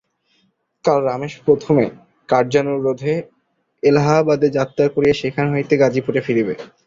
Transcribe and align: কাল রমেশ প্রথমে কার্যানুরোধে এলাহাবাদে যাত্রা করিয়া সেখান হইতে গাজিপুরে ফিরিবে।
কাল 0.85 0.99
রমেশ 1.07 1.33
প্রথমে 1.45 1.85
কার্যানুরোধে 2.29 3.13
এলাহাবাদে 3.83 4.47
যাত্রা 4.57 4.85
করিয়া 4.95 5.15
সেখান 5.21 5.47
হইতে 5.53 5.73
গাজিপুরে 5.81 6.19
ফিরিবে। 6.25 6.53